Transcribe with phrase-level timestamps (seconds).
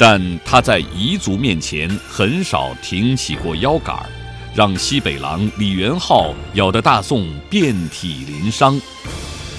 [0.00, 4.06] 但他在彝族面前很少挺起过腰杆儿，
[4.54, 8.80] 让西北狼李元昊咬得大宋遍体鳞伤。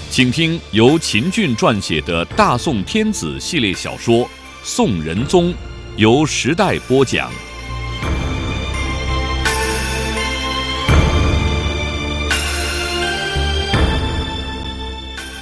[0.09, 4.25] 请听由秦俊撰写的《大宋天子》系列小说
[4.63, 5.51] 《宋仁宗》，
[5.97, 7.29] 由时代播讲。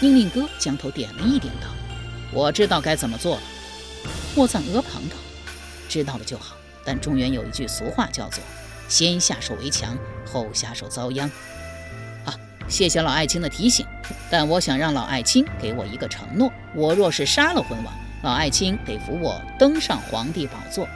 [0.01, 1.67] 宁令哥将头点了一点，道
[2.33, 3.41] ：“我知道该怎么做了。”
[4.37, 5.15] 莫赞额旁道
[5.89, 6.55] ：“知道了就好。
[6.85, 8.39] 但中原有一句俗话，叫做
[8.87, 9.97] ‘先下手为强，
[10.31, 11.27] 后下手遭殃’。
[12.23, 12.31] 啊，
[12.69, 13.83] 谢谢老爱卿的提醒。
[14.29, 20.87] 但我想让老爱卿给我一个承诺：我若是杀了昏王，老爱卿得扶我登上皇帝宝座。”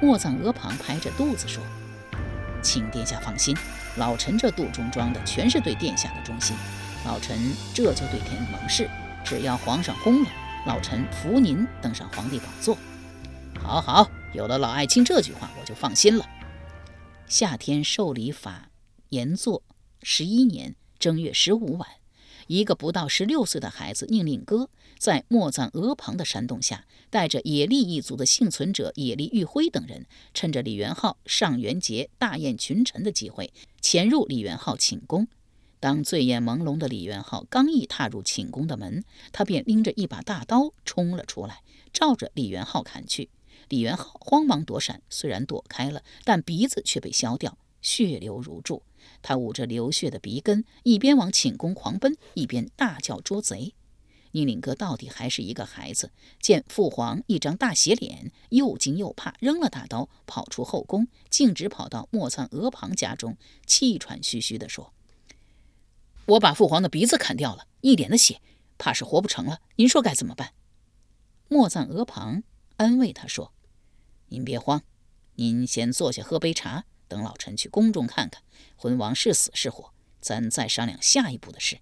[0.00, 1.60] 莫赞额旁拍着肚子说
[2.62, 3.56] ：“请殿下放心，
[3.96, 6.56] 老臣这肚中装的全是对殿下的忠心。”
[7.04, 7.36] 老臣
[7.74, 8.88] 这就对天盟誓，
[9.24, 10.30] 只要皇上轰了，
[10.66, 12.76] 老臣扶您登上皇帝宝座。
[13.62, 16.28] 好好，有了老爱卿这句话，我就放心了。
[17.28, 18.68] 夏天受理法
[19.10, 19.62] 延祚
[20.02, 21.88] 十一年正月十五晚，
[22.48, 35.28] 一个不到十六岁的孩子宁令哥，在莫赞额旁的煽动下，带着野利一族的幸存者野利玉辉等人，趁着李元昊上元节大宴群臣的机会，潜入李元昊寝宫。
[35.86, 41.62] 当醉眼朦胧的李元昊刚一踏入寝宫的门，他便拎着一把大刀冲了出来，
[41.92, 43.30] 照着李元昊砍去。
[43.68, 48.82] 李元昊慌忙躲闪，虽然躲开了，但鼻子却被削掉，血流如注。
[49.22, 53.72] 他捂着流血的鼻根，一边往寝宫狂奔，一边大叫捉贼。
[54.32, 56.10] 宁令哥到底还是一个孩子，
[56.40, 64.92] 见父皇一张大斜脸，又惊又怕，扔了大刀，跑出后宫，径直跑到莫藏额旁家中，气喘吁吁地说。
[66.26, 68.40] 我把父皇的鼻子砍掉了，一脸的血，
[68.78, 69.60] 怕是活不成了。
[69.76, 70.52] 您说该怎么办？
[71.48, 72.42] 莫赞额旁
[72.76, 73.52] 安慰他说
[74.30, 74.82] ：“您别慌，
[75.36, 78.42] 您先坐下喝杯茶，等老臣去宫中看看
[78.74, 81.78] 昏王是死是活，咱再商量下一步的事。”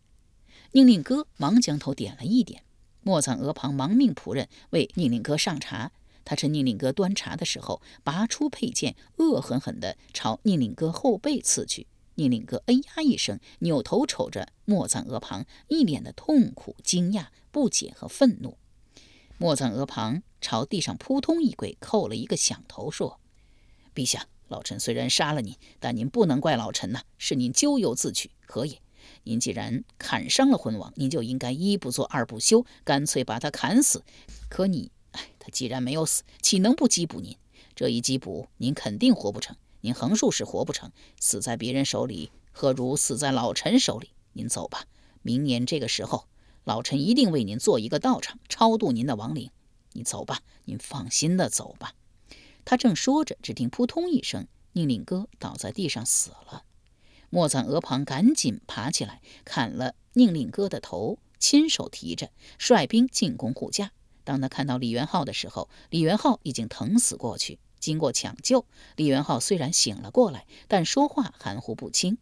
[0.73, 2.65] 宁令哥忙将头点了一点。
[3.01, 5.93] 莫赞额旁忙命仆人为宁令哥上茶。
[6.27, 11.87] 他趁宁令哥端茶的时候，拔出佩剑，恶狠狠地朝宁令哥后背刺去。
[12.17, 18.57] 宁令哥哎呀一声，扭头瞅着莫赞额旁，一脸的痛苦、惊讶、不解和愤怒。
[19.37, 23.19] 莫赞额旁朝地上扑通一跪，叩了一个响头，说
[23.93, 28.81] ：“陛下，老臣虽然杀了您，但您不能怪老臣呐，是您咎由自取，何也？
[29.25, 34.05] 您既然砍伤了昏王，您就应该一不做二不休，干脆把他砍死。
[34.49, 37.37] 可你，哎，他既然没有死，岂能不缉捕您？
[37.75, 40.91] 这一缉捕，您肯定活不成。”您横竖是活不成，
[41.21, 44.13] 死在别人手里，何如死在老臣手里？
[44.33, 44.87] 您走吧，
[45.21, 46.27] 明年这个时候，
[46.65, 49.51] 老臣一定为您做一个道场，超度您的亡灵。
[49.93, 51.93] 你走吧，您放心的走吧。
[52.65, 56.65] 他正说着，只听扑通一声，宁令哥倒在地上死了。
[57.29, 63.91] 莫赞额旁赶紧爬起来，砍了宁令哥的头，亲手提着，率兵进宫护驾。
[64.25, 67.59] 当他看到李元昊的时候，李元昊已经疼死过去。
[67.85, 68.65] 经过抢救，
[68.97, 72.17] 李元昊虽然醒了过来，但说话含糊不清。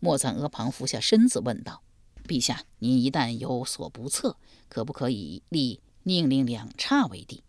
[0.00, 1.82] 莫赞额旁俯下身子问道
[2.26, 4.36] ：“陛下，您一旦有所不测，
[4.68, 7.44] 可不可以立宁令两岔为帝？”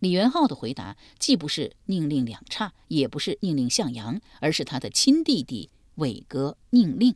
[0.00, 7.14] 李元昊的回答既不是宁令两岔，也不是宁令向阳，而是他的亲弟弟韦哥宁令。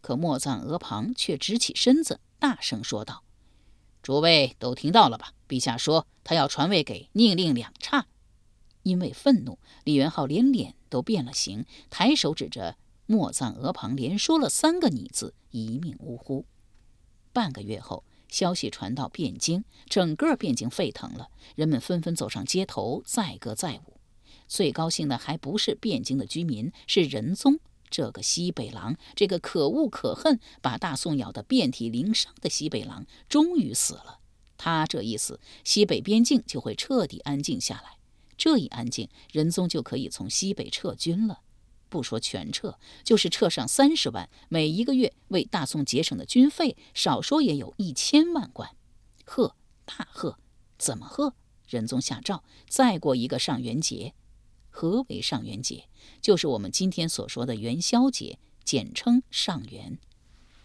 [0.00, 3.24] 可莫赞额旁却直起身子，大声说道
[4.00, 5.32] ：“诸位都听到了吧？
[5.48, 8.06] 陛下说他要传位给宁令两岔。”
[8.82, 16.46] 因为愤怒，李元昊连脸都变了形，抬手指着莫藏额旁，连说了三个“你”字，一命呜呼。
[17.32, 24.00] 半个月后，消息传到汴京，整个汴京沸腾了，人们纷纷走上街头，载歌载舞。
[24.48, 34.18] 最高兴的还不是汴京的居民，是仁宗这个西北狼，这个可恶可恨、把大宋咬得遍体鳞伤的西北狼，终于死了。
[34.56, 37.99] 他这一死，西北边境就会彻底安静下来。
[38.40, 41.42] 这一安静，仁宗就可以从西北撤军了。
[41.90, 48.74] 不说全撤，就是撤上三十万，每一个月为大宋节省的军费，少说也有一千万贯。
[49.26, 50.38] 贺，大贺！
[50.78, 51.34] 怎么贺？
[51.68, 54.14] 仁宗下诏，再过一个上元节。
[54.70, 55.90] 何为上元节？
[56.22, 59.98] 就是我们今天所说的元宵节，简称上元。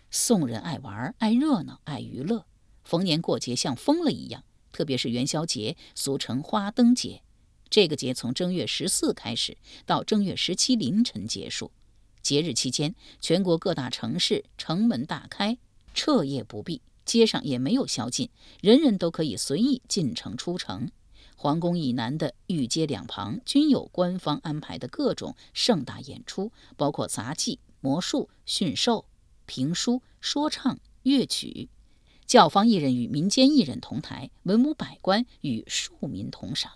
[0.10, 2.46] 宋人爱玩、爱热闹、爱娱乐，
[2.86, 4.46] 逢年过节像疯了一样。
[4.72, 7.25] 特别是元宵节，俗称花灯节。
[7.70, 11.72] 这个节从正月十四开始，到正月十七凌晨结束。
[12.22, 15.58] 节日期间，全国各大城市城门大开，
[15.94, 18.30] 彻夜不闭，街上也没有宵禁，
[18.62, 20.90] 人人都可以随意进城出城。
[21.36, 29.06] 皇宫以南的御街两旁均有官方安排的各种盛大演出，包括杂技、魔术、驯兽、
[29.46, 31.70] 评书、说唱、乐曲。
[32.26, 36.72] 教坊艺人与民间艺人同台，文武百官与庶民同赏。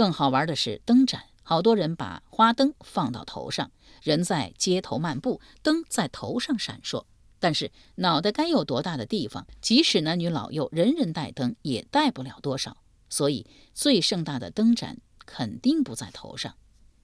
[0.00, 3.70] 更好玩的是灯展，好多人把花灯放到头上，
[4.02, 7.04] 人在街头漫步，灯在头上闪烁。
[7.38, 12.78] 但是脑袋该有多大的地方，即使男女老幼人人带灯，也带不了多少。
[13.10, 16.54] 所以最盛大的灯展肯定不在头上，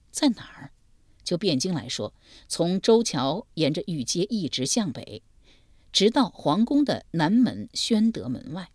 [0.09, 0.71] 在哪儿？
[1.23, 2.15] 就汴京来说，
[2.47, 5.21] 从周桥沿着御街一直向北。
[5.91, 8.71] 直到皇宫的南门宣德门外，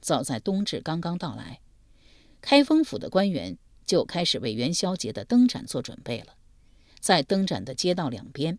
[0.00, 1.60] 早在冬至刚刚到来，
[2.48, 6.28] 开封府的官员就开始为元宵节的灯展做准备了。
[6.98, 8.58] 在灯展的街道两边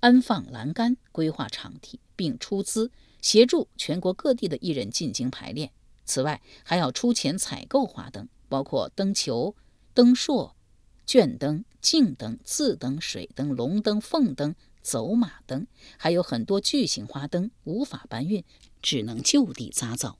[0.00, 2.90] 安放栏杆，规划场地，并出资
[3.22, 5.72] 协助全国各地的艺人进行排练。
[6.04, 9.56] 此外，还要出钱采购花灯，包括灯球、
[9.94, 10.52] 灯烁、
[11.06, 14.54] 卷灯、镜灯、字灯、水灯、龙灯、凤灯。
[14.82, 15.66] 走马灯
[15.96, 18.44] 还有很多巨型花灯无法搬运，
[18.82, 20.18] 只能就地扎造。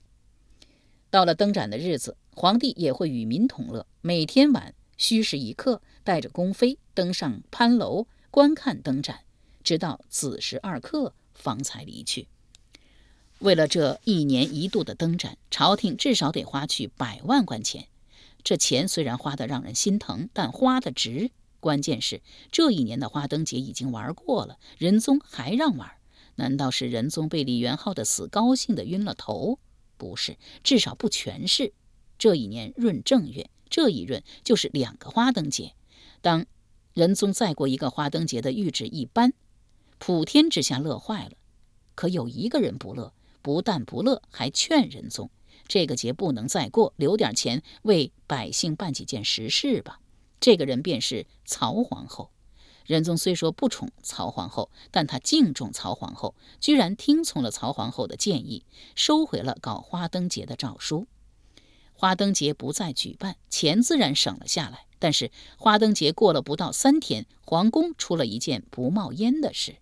[1.10, 3.84] 到了灯展的日子，皇帝也会与民同乐。
[4.00, 9.22] 每天晚戌时一刻，带着宫妃登上攀楼观看灯展，
[9.64, 12.28] 直到子时二刻方才离去。
[13.40, 17.88] 为了这一年一度的灯展，朝廷至少得花去百万贯钱。
[18.44, 21.32] 这钱虽然花得让人心疼，但花得值。
[21.58, 25.90] 关键是这一年的花灯节已经玩过了，仁宗还让玩，
[26.36, 29.58] 难道是仁宗被李元昊的死高兴的晕了头？
[29.96, 31.72] 不是，至少不全是。
[32.18, 35.74] 这一年闰正月，这一闰就是两个花灯节。
[36.20, 36.44] 当
[36.92, 39.32] 仁宗再过一个花灯节的谕旨一颁，
[39.98, 41.32] 普天之下乐坏了。
[41.94, 45.30] 可有一个人不乐，不但不乐，还劝仁宗
[45.66, 50.00] 这个节不能再过，留点钱为百姓办几件实事吧。
[50.40, 52.30] 这个人便是曹皇后。
[52.86, 58.64] 仁宗虽说不宠曹皇后，但他敬重曹皇后，居然听从了曹皇后的建议，
[58.94, 61.06] 收回了搞花灯节的诏书。
[62.00, 64.86] 花灯节不再举办，钱自然省了下来。
[65.00, 69.78] 但是花灯节过了不到三天，皇宫出了一件不冒烟的事，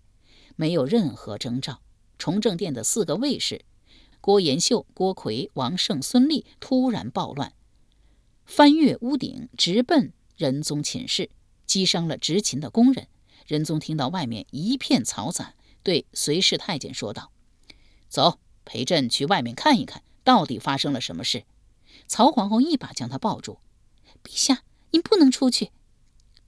[0.55, 1.79] 没有任何征兆。
[2.17, 3.61] 崇政殿的四个卫士
[4.19, 7.53] 郭延秀、郭奎、王胜、孙立突然暴乱，
[8.47, 10.11] 翻越屋顶，直奔。
[10.37, 11.29] 仁宗寝室
[11.67, 13.07] 击伤了执勤的工人。
[13.45, 15.53] 仁宗听到外面一片嘈杂，
[15.83, 17.31] 对随侍太监说道
[18.09, 21.43] ：“走，陪朕去外面看一看，到底发生了什么事。”
[22.05, 23.59] 曹皇后一把将他抱住
[24.23, 25.71] ：“陛下，您不能出去。”“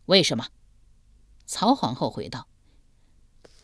[0.05, 0.49] 为什么？”
[1.47, 2.47] 曹皇后回道：“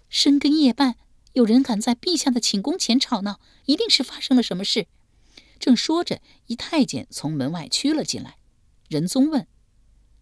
[0.09, 0.95] 深更夜半，
[1.33, 4.87] 有人敢在陛下的寝宫前吵闹，一定是发生了什么事。”
[5.59, 8.37] 正说着，一太监从门外驱了进来。
[8.89, 9.47] 仁宗问。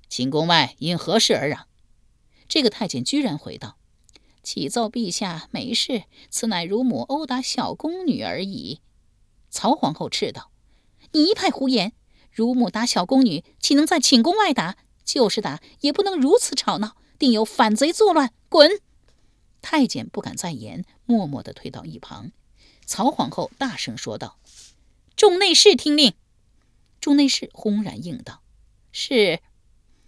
[0.08, 1.68] 寝宫外因何事而嚷？
[2.48, 3.78] 这个太监居然回道
[4.44, 8.82] ：“启奏陛下，没事，此乃乳母殴打小宫女而已。”
[9.50, 10.52] 曹皇后斥道
[11.22, 11.94] ：“一派胡言！
[12.32, 14.78] 乳母打小宫女，岂能在寝宫外打？
[15.06, 18.34] 就是打，也不能如此吵闹，定有反贼作乱！
[18.50, 18.82] 滚！”
[19.62, 22.32] 太监不敢再言，默默地退到一旁。
[22.86, 24.38] 曹皇后大声说道
[25.16, 26.14] ：“众内侍听令！”
[27.00, 28.42] 众内侍轰然应道
[28.92, 29.40] ：“是。”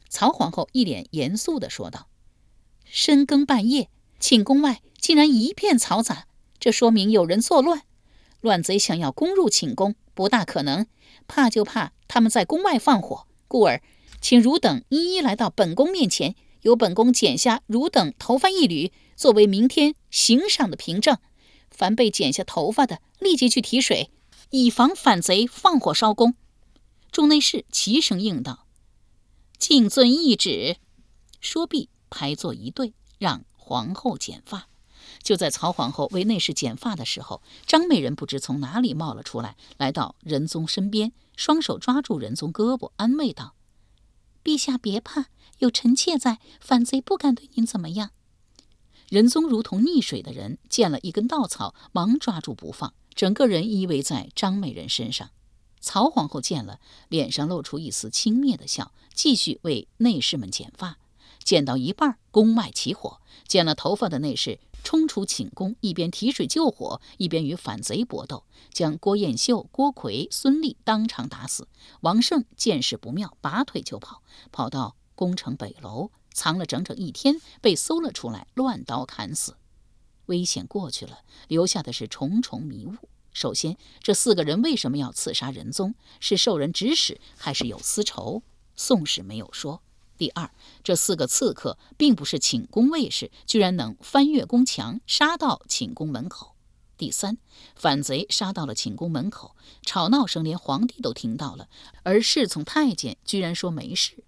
[0.10, 2.08] 曹皇后一脸严肃地说道
[2.86, 6.28] ：“深更半夜，寝宫外竟然一片嘈杂，
[6.60, 7.84] 这说明有人作乱。
[8.46, 10.86] 乱贼想要攻入寝宫，不大可能。
[11.28, 13.82] 怕就怕他们在宫外放火，故而
[14.22, 21.18] 请汝等一一来到本宫面前，由本宫剪下汝等头发一缕，作为明天刑赏的凭证。
[21.72, 24.12] 凡被剪下头发的，立即去提水，
[24.52, 26.36] 以防反贼放火烧宫。”
[27.12, 28.68] 众内侍齐声应道。
[29.58, 30.78] 敬遵懿旨。
[31.42, 34.68] 说毕，排坐一队，让皇后剪发。
[35.26, 43.56] 就在曹皇后为内侍剪发的时候，张美人不知从哪里冒了出来，来到仁宗身边，双手抓住仁宗胳膊，安慰道
[44.46, 45.26] ：“陛下别怕，
[45.58, 48.12] 有臣妾在，反贼不敢对您怎么样。”
[49.10, 55.32] 仁宗如同溺水的人，见了一根稻草，忙抓住不放，整个人依偎在张美人身上。
[55.82, 56.80] 曹皇后见了，
[57.10, 61.00] 脸上露出一丝轻蔑的笑，继续为内侍们剪发。
[61.44, 71.68] 剪到一半，宫外起火，剪了头发的内侍冲出寝宫，一边提水救火，一边与反贼搏斗，将郭彦秀、郭奎、孙立当场打死。
[72.02, 79.56] 王胜见势不妙，拔腿就跑，跑到宫城北楼藏了整整一天，被搜了出来，乱刀砍死。
[80.28, 82.94] 危险过去了，留下的是重重迷雾。
[83.34, 85.96] 首先，这四个人为什么要刺杀仁宗？
[86.20, 88.44] 是受人指使，还是有私仇？
[88.76, 89.82] 《宋史》没有说。
[90.18, 90.50] 第二，
[90.84, 96.56] 这四个刺客并不是寝宫卫士，居然能翻越宫墙，杀到寝宫门口。
[96.98, 97.38] 第三，
[97.76, 101.68] 反贼杀到了寝宫门口，吵闹声连皇帝都听到了，
[102.04, 104.24] 而侍从太监居然说没事。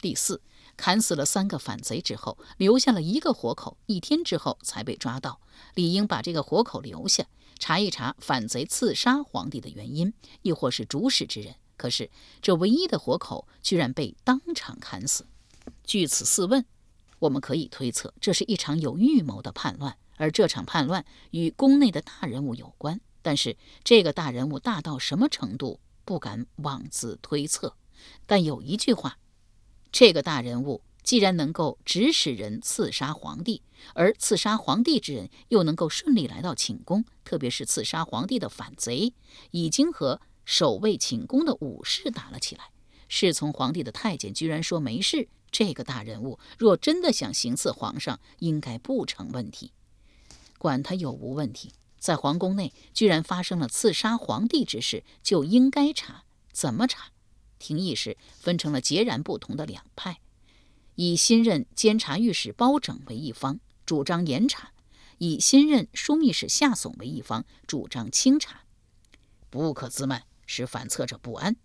[0.00, 0.40] 第四，
[0.76, 5.40] 砍死了三个反贼之后，留下了一个活口，一天之后才被抓到，
[5.74, 7.26] 理应把这个活口留下。
[7.58, 11.56] 查一查反贼刺杀皇帝的原因，亦或是主使之人。
[11.76, 15.26] 可是这唯一的活口居然被当场砍死。
[15.92, 16.64] 据此四问，
[17.18, 22.98] 我们可以推测，这是一场有预谋的叛乱，而这场叛乱与宫内的大人物有关。
[23.20, 27.76] 但是这个大人物大到什么程度，不敢妄自推测。
[28.24, 29.18] 但有一句话，
[29.90, 30.82] 这个大人物。
[31.02, 33.60] 既然能够指使人刺杀皇帝，
[33.92, 39.12] 而刺杀皇帝之人又能够顺利来到寝宫，特别是刺杀皇帝的反贼，
[39.50, 42.70] 已经和守卫寝宫的武士打了起来。
[43.08, 49.70] 侍从皇帝的太监居然说没事，这个大人物若真的想行刺皇上，应该不成问题。
[50.58, 56.24] 管他有无问题，在皇宫内居然发生了刺杀皇帝之事，就应该查。
[56.52, 57.12] 怎么查？
[57.58, 60.18] 廷议时分成了截然不同的两派。
[60.94, 64.72] 以新任监察御史包拯为一方，主张严查；
[65.18, 68.62] 以新任枢密使夏竦为一方，主张清查。
[69.48, 71.56] 不可自慢，使反侧者不安。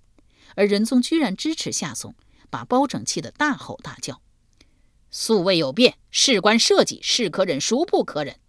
[0.56, 2.14] 而仁宗居然支持夏竦，
[2.50, 4.22] 把包拯气得大吼大叫
[5.12, 8.40] ：“素未有变，事关社稷，是可忍，孰不可忍？”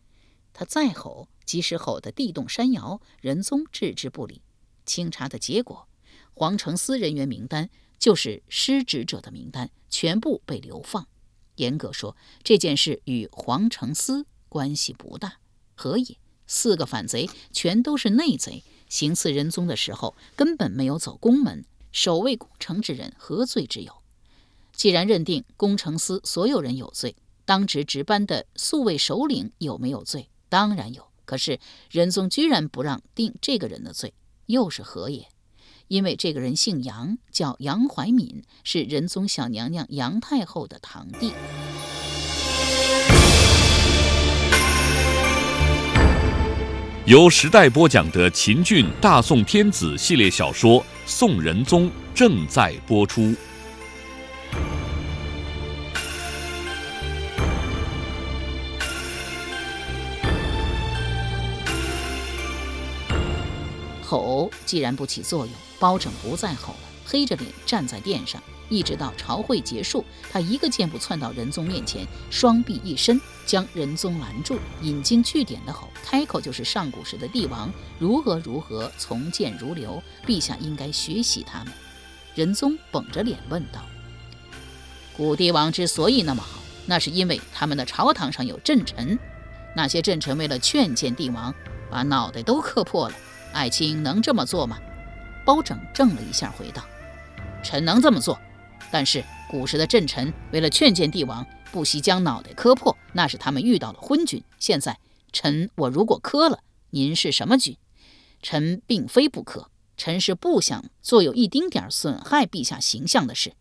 [0.53, 4.43] 他再吼，即使吼得地动山摇，仁宗置之不理。
[4.85, 5.89] 清查的结果，
[6.35, 7.71] 皇城司人员名单。
[7.99, 11.09] 就是失职者的名单全部被流放。
[11.57, 15.39] 严格说，这件事与皇城司关系不大。
[15.75, 16.17] 何也？
[16.47, 21.65] 四个反贼全都是内贼，行刺仁宗的时候根本没有走宫门，
[22.01, 23.93] 守卫宫城之人何罪之有？
[24.73, 30.31] 既然认定宫城司所有人有罪，当值值班的宿卫首领有没有罪？
[30.49, 31.09] 当然有。
[31.25, 31.59] 可是
[31.91, 34.15] 仁宗居然不让定这个人的罪，
[34.47, 35.27] 又是何也？
[35.89, 41.33] 因为这个人姓杨，叫杨怀敏，是仁宗小娘娘杨太后的堂弟。
[47.09, 53.35] 由时代播讲的秦俊大宋天子系列小说《宋仁宗》正在播出。
[64.03, 65.55] 吼既然不起作用。
[65.79, 81.73] 包拯不再吼了，黑着脸站在殿上，一直到朝会结束，他一个箭步窜到仁宗面前，双臂一伸，将仁宗拦住，引经据典的吼，开口就是上古时的帝王如何如何从谏如流，陛下应该学习他们。
[82.35, 83.81] 仁宗绷着脸问道
[85.17, 89.19] ：“古帝王之所以那么好，那是因为他们的朝堂上有朕臣，
[89.75, 91.55] 那些朕臣为了劝谏帝王，
[91.91, 93.15] 把脑袋都磕破了。
[93.55, 94.79] 爱卿能这么做吗？”
[95.47, 96.83] 包拯怔了一下，回道
[97.65, 98.39] ：“臣能这么做，
[98.91, 104.43] 但是古时的朕臣为了劝谏帝王，不惜将脑袋磕破，那是他们遇到了昏君。
[104.59, 104.99] 现在
[105.33, 107.77] 臣我如果磕了，您是什么君？
[108.43, 113.55] 臣并非不磕，臣是不想做有一丁点损害陛下形象的事。”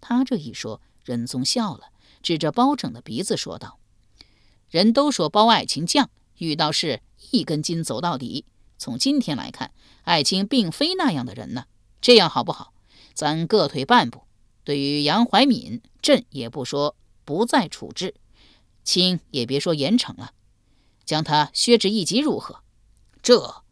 [0.00, 1.86] 他这一说，仁宗笑了，
[2.22, 3.78] 指着包拯的鼻子说道
[4.70, 6.06] ：“人都说包爱卿犟，
[6.38, 8.44] 遇到事一根筋走到底。”
[8.78, 9.72] 从今天来看，
[10.04, 11.64] 爱卿并非那样的人呢。
[12.00, 12.72] 这样好不好？
[13.12, 14.22] 咱各退半步。
[14.64, 16.96] 对于杨怀敏，朕也不说
[17.30, 18.16] 不再处置，
[18.82, 20.32] 卿也别说严惩了，
[21.04, 22.64] 将他削职一级如何？
[23.22, 23.62] 这，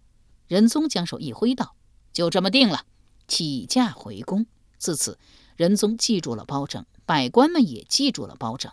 [0.47, 1.75] 仁宗将手一挥道
[2.15, 2.87] ：“就这么定了。”
[3.27, 4.47] 起驾回宫。
[4.77, 5.19] 自此，
[5.57, 8.71] 仁宗记住了包拯，百官们也记住了包拯。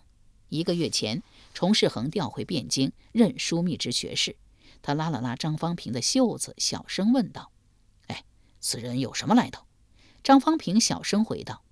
[0.50, 1.24] 一个月前，
[1.56, 4.36] 崇世恒调回汴京，任枢密之学士。
[4.84, 7.50] 他拉了拉张方平的袖子，小声问道
[8.06, 8.24] ：“哎，
[8.60, 9.65] 此人有什么来头？”
[10.22, 11.63] 张方平小声回道：“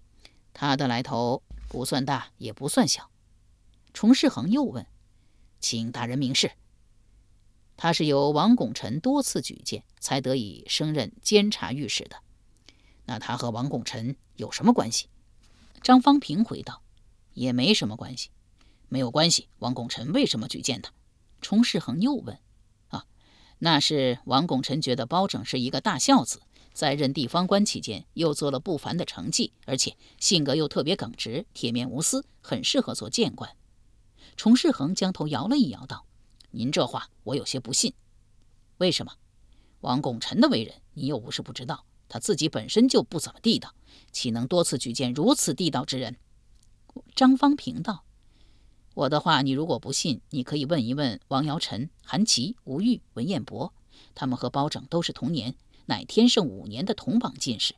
[0.51, 1.43] 他的来头
[1.73, 3.09] 不算大，也不算小。”
[3.95, 4.85] 崇世恒又问
[5.59, 6.51] ：“请大人明示。”
[7.75, 12.17] 他是由王拱辰多次举荐，才得以升任监察御史的。
[13.05, 15.09] 那他和王拱辰有什么关系？
[15.81, 16.83] 张方平回道
[17.33, 18.29] ：“也没什么关系，
[18.87, 19.49] 没有关系。
[19.57, 20.93] 王拱辰为什么举荐他？”
[21.41, 22.37] 崇世恒又问
[22.89, 23.07] ：“啊，
[23.57, 33.55] 那是王拱辰觉得包拯是一个大孝子，在任地方官期间又做了不凡的成绩，而且性格又特别耿直、铁面无私，很适合做谏官。”
[34.35, 36.05] 崇世恒将头摇了一摇，道
[36.51, 37.93] ：“您这话我有些不信。
[38.79, 39.13] 为什么？
[39.81, 43.73] 王拱辰的为人你又不是不知道。”他自己本身就不怎么地道，
[44.11, 46.17] 岂能多次举荐如此地道之人？
[47.15, 48.03] 张方平道
[48.93, 53.73] ：“我的话，你如果不信，你可以问一问王尧臣、韩琦、吴玉、文彦博，
[54.13, 57.75] 他们和包拯都是同年，乃天圣五年的同榜进士。”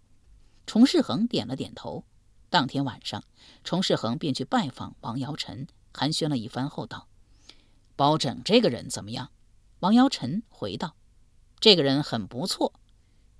[0.67, 2.05] 崇世恒点了点头。
[2.49, 3.23] 当天晚上，
[3.63, 7.07] 崇世恒便去拜访王尧臣，寒暄了一番后道
[7.95, 9.31] ：“包拯这个人怎么样？”
[9.81, 10.95] 王尧臣回道
[11.59, 12.73] ：“这个人很不错。”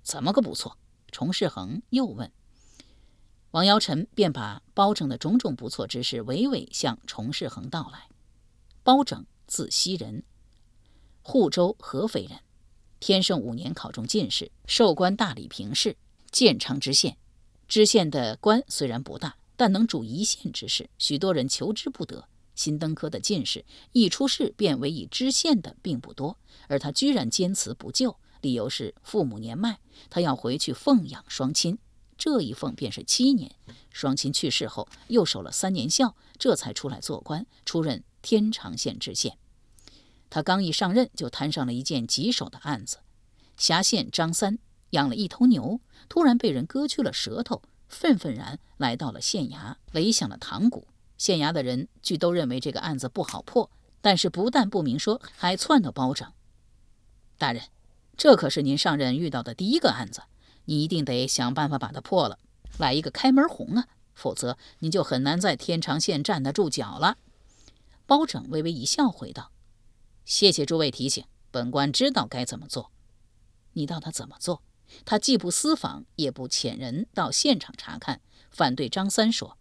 [0.02, 0.78] 怎么个不错？
[1.10, 2.30] 崇世恒又问。
[3.52, 8.08] 王尧臣便把包拯的种种不错之事娓娓向崇世恒道来。
[8.82, 10.22] 包拯字希仁，
[11.22, 12.38] 户州合肥人，
[12.98, 15.96] 天圣五年考中进士，授官大理平事，
[16.30, 17.16] 建昌知县。
[17.68, 22.28] 知县的官虽然不大，但能主一县之事，许多人求之不得。
[22.54, 26.38] 新登科的进士一出仕便为以知县的并不多，
[26.68, 28.16] 而他居然坚持不就。
[28.40, 31.78] 理由是父母年迈，他要回去奉养双亲。
[32.16, 33.50] 这一奉便是七年。
[33.90, 39.36] 双亲去世后，又守了三年孝，这才出来做官，出任天长县知县。
[40.28, 42.98] 他刚一上任，就摊上了一件棘手的案子：
[43.56, 44.58] 辖县张三
[44.90, 50.88] 养了一头牛，突然被人割去了舌头，愤愤然来到了县衙，擂响了堂鼓。
[51.16, 56.30] 县衙的人俱都认为这个案子不好破，但是不但不明说，还撺掇包拯
[57.38, 57.62] 大人。
[58.16, 60.22] 这可是您上任遇到的第一个案子，
[60.64, 62.38] 你一定得想办法把它破了，
[62.78, 63.86] 来一个开门红啊！
[64.14, 67.18] 否则您就很难在天长县站得住脚了。
[68.06, 69.50] 包拯微微一笑，回道
[70.26, 72.90] ：“谢谢诸位提醒，本官知道该怎么做。
[73.74, 74.60] 你道他怎么做？
[75.04, 79.56] 他既不私访，也不遣人到现场查看，反对张三说：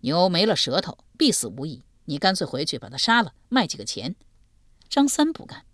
[0.00, 1.82] 牛没了舌头，必死无疑。
[2.06, 4.16] 你干脆回去把他杀了，卖几个钱。
[4.88, 5.64] 张三不干，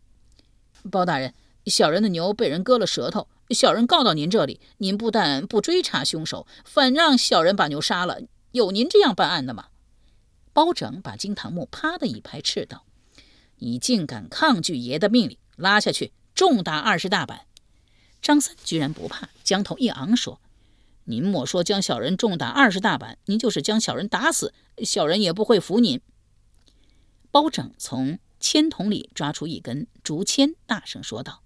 [0.91, 8.21] 包大人。”小人的牛被人割了舌头，小人告到您这里，您不但不追查凶手，反让小人把牛杀了，
[8.53, 9.69] 有您这样办案的吗？
[10.55, 12.87] 包拯把金堂木啪的一拍，斥道
[13.59, 17.47] ：“你竟敢抗拒爷的命令，拉下去重打二十大板！”
[18.21, 20.41] 张三居然不怕，将头一昂说
[21.05, 24.53] ：“您莫说将小人重打二十大板，您就是将小人打死，
[24.85, 26.01] 小人也不会服您。”
[27.31, 31.43] 包拯从签筒里抓出一根竹签，大声说道。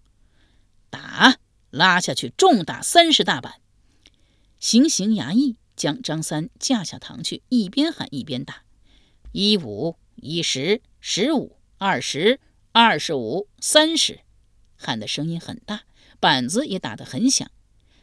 [0.89, 1.39] 打，
[1.71, 3.61] 拉下去，重打三十大板。
[4.59, 8.63] 行刑衙役将张三架下堂去，一边喊一边打：
[9.33, 12.39] 一五一十，十五二十，
[12.71, 14.21] 二十五三十，
[14.77, 15.83] 喊的声音很大，
[16.21, 17.51] 板子也打得很响，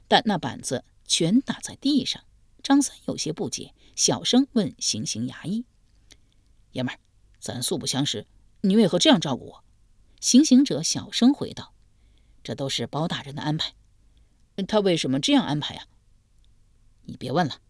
[0.06, 2.26] 但那板子全打在地上。
[2.62, 5.64] 张三有些不解，小声问行刑衙役
[6.74, 7.00] ：“爷们儿，
[7.40, 8.28] 咱素不相识，
[8.60, 9.64] 你为何这样照顾我？”
[10.20, 11.74] 行刑者小声回道。
[12.44, 13.76] 这都是包大人的安排，
[14.68, 15.88] 他为什么这样安排呀？
[17.04, 17.62] 你别问了，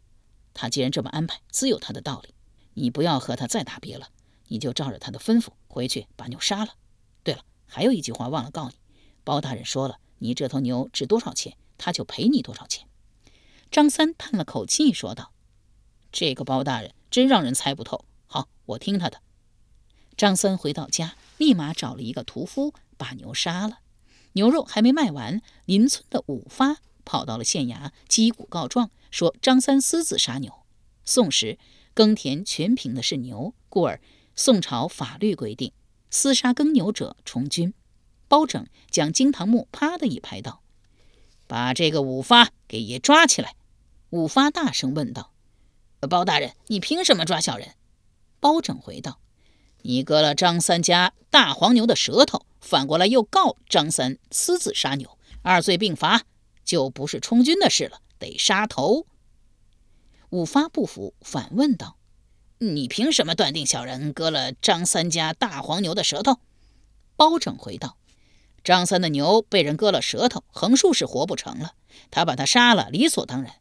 [0.55, 2.33] 他既然这么安排，自有他的道理。
[2.73, 4.09] 你不要和他再打别了，
[4.49, 6.73] 你就照着他的吩咐回去把牛杀了。
[7.23, 8.75] 对了，还有一句话忘了告你，
[9.23, 12.87] 包大人说了，你这头牛值多少钱，他就赔你多少钱。
[13.71, 15.31] 张三叹了口气说道
[16.11, 18.03] ：“这个包大人真让人猜不透。
[18.27, 19.21] 好，我听他的。”
[20.17, 23.79] 张三回到家，立马找了一个屠夫把牛杀了。
[24.33, 30.51] 牛肉还没卖完，邻村的五发跑到了县衙击鼓告状，说张三私自杀牛。
[31.05, 31.57] 宋时
[31.93, 34.01] 耕田全凭的是牛，故而
[34.41, 35.73] 宋朝法律规定，
[36.09, 37.73] 厮杀耕牛者从军。
[38.29, 40.61] 包拯将惊堂木啪的一拍道
[41.45, 43.55] ：“把这个五发给爷抓起来！”
[44.11, 45.33] 五发大声问道
[46.09, 47.73] ：“包大人，你凭什么抓小人？”
[48.39, 49.19] 包拯回道
[49.83, 56.23] ：“你割了张三家大黄牛的舌头。”反过来又告张三私自杀牛，二罪并罚，
[56.63, 59.05] 就不是充军的事了，得杀头。
[60.29, 61.97] 五发不服，反问道
[62.59, 66.39] ：“你凭什么断定小人割了张三家大黄牛的舌头？”
[67.17, 67.97] 包拯回道
[68.63, 71.73] ：“张三的牛被人割了舌头，横竖是活不成了，
[72.11, 73.55] 他把他杀了，理所当然。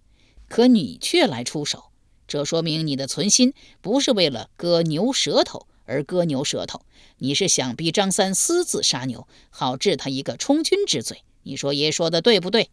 [0.48, 1.84] 可你却来出手，
[2.26, 6.82] 这说明你的存心不是为了割牛舌头。”而割牛舌头，
[7.16, 11.22] 你是想逼张三私自杀牛，好治他一个充军之罪？
[11.44, 12.70] 你说爷说的对不对？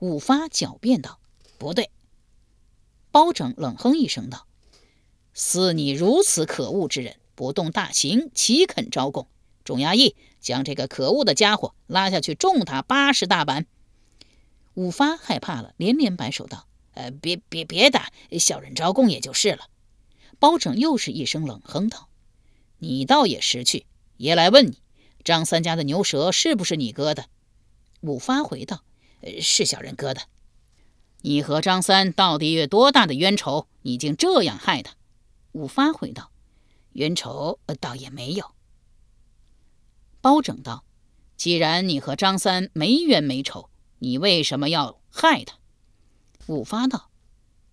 [0.00, 1.18] 五发狡辩道
[1.56, 1.88] ：“不对。”
[3.10, 4.45] 包拯冷哼一声道
[5.38, 9.28] ：“似你如此可恶之人，不动大刑，岂肯招供？
[9.64, 13.66] 众衙役，将这个可恶的家伙拉下去，重打八十大板。”
[14.72, 19.66] 五发害怕了，连连摆手道：“呃，别别别打，小人招供也就是了。”
[20.40, 22.08] 包拯又是一声冷哼道
[22.80, 23.84] ：“你倒也识趣，
[24.16, 24.78] 爷来问你，
[25.22, 27.26] 张三家的牛舌是不是你割的？”
[28.00, 28.84] 五发回道
[29.20, 30.22] ：“呃，是小人割的。”
[31.20, 33.66] 你和张三到底有多大的冤仇？
[33.82, 34.94] 你竟这样害他？
[35.56, 36.30] 五发回道
[36.92, 38.54] ：“冤仇倒也没有。”
[40.20, 40.84] 包拯道
[41.38, 45.56] ：“既然你和张三没冤没仇，你为什么要害他？”
[46.46, 47.10] 五发道：“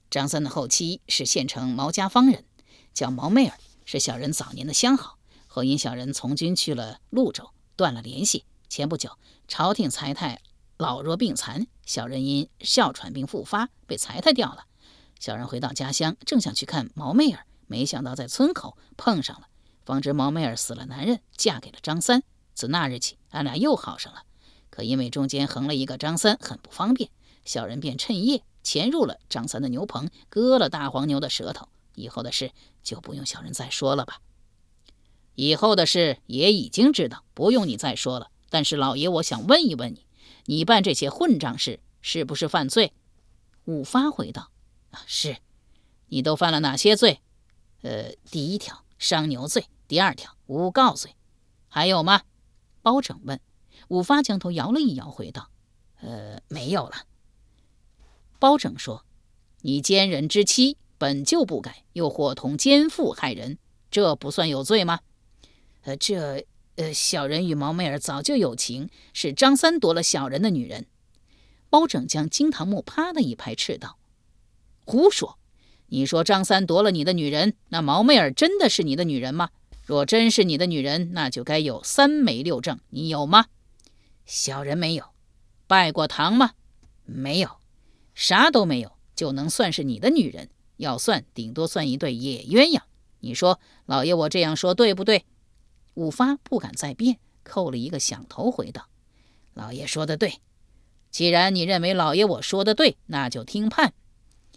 [0.10, 2.46] 张三的后妻是县城毛家坊人，
[2.94, 5.20] 叫毛妹儿，是小人早年的相好。
[5.48, 8.46] 后因小人从军去了潞州，断了联系。
[8.70, 9.18] 前不久，
[9.50, 10.42] 朝廷裁太。”
[10.78, 14.66] 老弱病残，小人因哮喘病复发，被裁汰掉了。
[15.20, 19.48] 小人回到家乡，正想去看毛妹儿，没想到在村口碰上了。
[19.86, 22.24] 方知毛妹儿死了男人，嫁给了张三。
[22.54, 24.24] 自那日起，俺俩又好上了。
[24.70, 27.10] 可因为中间横了一个张三，很不方便，
[27.46, 31.68] 小人便趁夜潜入了张三的牛棚，割了大黄牛的舌头。
[31.96, 34.20] 以后的事就不用小人再说了吧。
[35.36, 38.30] 以后的事也已经知道，不用你再说了。
[38.50, 40.06] 但是老爷，我想问一问你。
[40.46, 42.94] 你办这些混账事是不是犯罪？
[43.66, 44.52] 五发回道
[44.92, 45.38] ：“啊，是。
[46.08, 47.22] 你都犯了哪些罪？
[47.84, 51.16] 呃，第一条伤牛罪，第二条诬告罪，
[51.68, 52.24] 还有吗？”
[52.82, 53.40] 包拯问。
[53.90, 55.52] 五发将头摇了一摇，回道
[56.02, 57.06] ：“呃，没有了。”
[58.40, 59.06] 包拯说
[59.62, 63.60] ：“你奸人之妻本就不该，又伙同奸妇害人，
[63.92, 65.02] 这不算有罪吗？”
[65.84, 66.48] 呃，这。
[66.76, 70.88] 呃，小人与毛媚儿早就有情，是张三夺了小人的女人。
[71.70, 74.00] 包拯将惊堂木啪的一拍，斥道
[74.84, 75.38] ：“胡说！
[75.88, 79.50] 你说张三夺了你的女人，那毛媚儿真的是你的女人吗？
[79.86, 83.46] 若真是你的女人，那就该有三媒六证，你有吗？
[84.26, 85.06] 小人没有。
[85.68, 86.52] 拜过堂吗？
[87.06, 87.50] 没有。
[88.16, 90.50] 啥都没有，就能算是你的女人？
[90.78, 92.82] 要算，顶多算一对野鸳鸯。
[93.20, 95.26] 你说，老爷，我这样说对不对？”
[95.96, 98.88] 五发不敢再辩，叩了一个响头，回道
[99.54, 100.40] ：“老爷说的对。
[101.12, 103.94] 既然你认为老爷我说的对，那就听判。”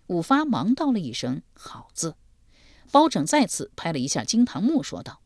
[0.09, 2.15] 五发忙道了一声“好”字。
[2.93, 5.21] 包拯再次拍了一下惊堂木，说道：“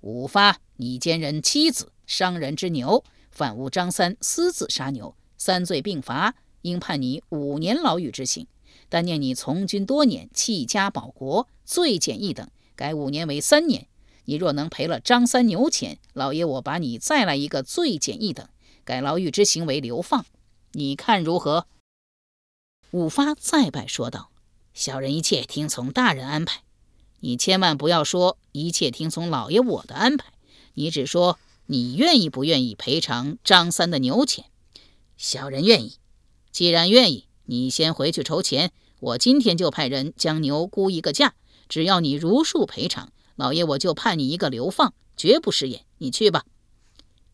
[0.00, 8.46] 五发，你奸人妻子，伤人之牛，反诬张三私自杀牛，三罪并罚，应判你五年牢狱之刑。
[8.88, 13.86] 但念你从军多年，弃家保国，罪减一等，改五年为三年。”
[14.26, 18.48] 你若能赔了张三牛钱，老爷我把你再来一个罪减一等，
[18.84, 20.24] 改牢狱之刑为流放，
[20.72, 21.66] 你看如何？
[22.92, 24.30] 五发再拜说道
[24.74, 26.62] ：“小人一切听从大人安排，
[27.20, 30.32] 你千万不要说一切听从老爷我的安排，
[30.74, 34.46] 你只说你愿意不愿意赔偿张三的牛钱。
[35.16, 35.98] 小人愿意。
[36.50, 41.34] 既然愿意，你先回去筹钱，我今天就派人将牛估一个价，
[41.68, 45.86] 只要你如数赔偿。”老爷，我就判你一个流放，绝不食言。
[45.98, 46.44] 你去吧。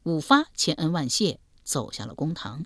[0.05, 2.65] 五发千恩万谢，走下了公堂。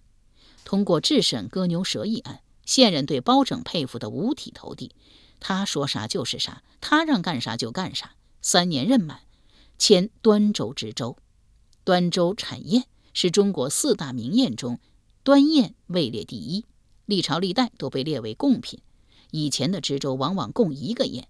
[0.64, 4.92] 通过质审割牛舌一案，县人对包拯佩服得五体投地。
[5.40, 8.14] 他说啥就是啥，他让干啥就干啥。
[8.42, 9.20] 三年任满，
[9.78, 11.16] 迁端州知州。
[11.84, 14.78] 端州产宴是中国四大名宴中，
[15.22, 16.64] 端宴位列第一，
[17.06, 18.80] 历朝历代都被列为贡品。
[19.30, 21.28] 以前的知州往往供一个宴。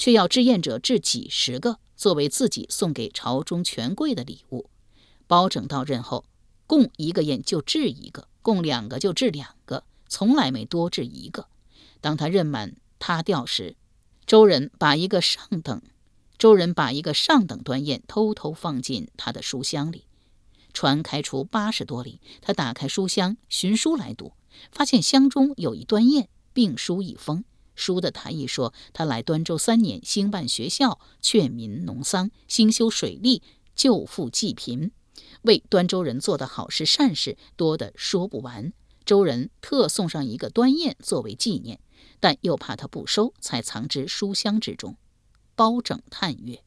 [0.00, 4.70] 却要制宴者制几十个，作为自己送给朝中权贵的礼物。
[5.26, 6.24] 包拯到任后，
[6.68, 11.48] 供一个宴就制一个，供两个就制两个，从来没多制一个。
[12.00, 13.76] 当他任满他调时，
[14.26, 15.82] 周人把一个上等，
[16.38, 20.04] 周人把一个上等端砚偷偷放进他的书箱里。
[20.72, 24.32] 船开出八十多里，他打开书箱寻书来读，
[24.70, 27.44] 发现箱中有一端砚，并书一封。
[27.74, 33.42] 书的谈意说，他来端州三年，兴办学校，劝民农桑，兴修水利，
[33.74, 34.90] 救富济贫，
[35.42, 38.72] 为端州人做的好事善事多得说不完。
[39.08, 41.80] 周人特送上一个端砚作为纪念，
[42.20, 44.98] 但又怕他不收，才藏之书箱之中。
[45.54, 46.60] 包拯叹曰：“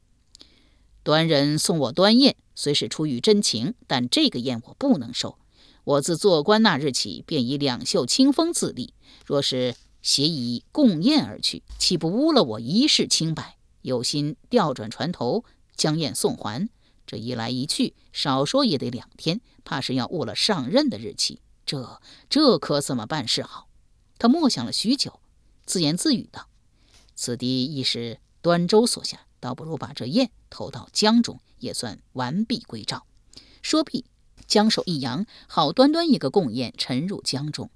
[1.06, 5.38] 端人送我端砚，虽是出于真情，但这个砚我不能收。
[5.84, 13.60] 我自做官那日起，便以两袖清风自立，若是……”携以共宴而去，岂不污了我一世清白？
[13.84, 16.67] 有心调转船头，将宴送还。
[17.06, 21.39] 这一来一去，少说也得两天，怕是要误了上任的日期。
[21.71, 23.69] 这这可怎么办是好？
[24.19, 25.21] 他默想了许久，
[25.65, 26.49] 自言自语道
[27.15, 33.05] ：“此地亦是端州所辖，倒不如把这雁投到江中，也算完璧归赵。”
[33.63, 34.03] 说毕，
[34.45, 37.69] 将手一扬，好端端一个贡雁沉入江中。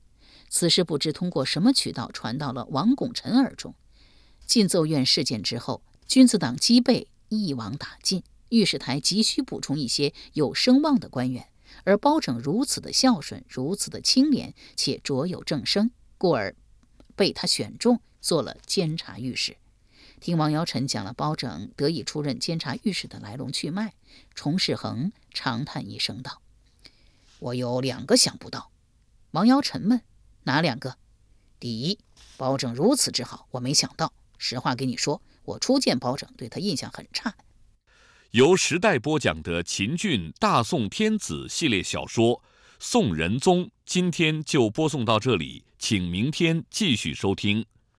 [0.49, 3.75] 此事不知通过什么渠道传到了王拱辰耳中。
[4.45, 11.47] 进奏院事件之后，君子党积备一网打尽，御史台急需补充一些有声望的官员。
[11.85, 16.53] 而包拯如此的孝顺，如此的清廉，且卓有正声，故而
[17.15, 19.55] 被他选中做了监察御史。
[20.19, 23.93] 听王尧臣讲了包拯得以出任监察御史的来龙去脉，
[24.33, 26.41] 崇世恒长叹一声道
[27.39, 28.71] ：“我有两个想不到。”
[29.31, 30.01] 王尧臣问
[30.43, 30.97] ：“哪两个？”
[31.59, 31.99] 第一，
[32.37, 34.11] 包拯如此之好，我没想到。
[34.37, 37.35] 实话给你说，我初见包拯，对他印象很差。
[38.35, 42.31] 由时代播讲的秦俊大宋天子系列小说
[42.79, 47.65] 《宋仁宗》，今天就播送到这里，请明天继续收听。